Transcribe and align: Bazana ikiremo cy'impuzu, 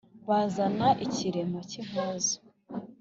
Bazana 0.27 0.87
ikiremo 1.05 1.59
cy'impuzu, 1.69 2.37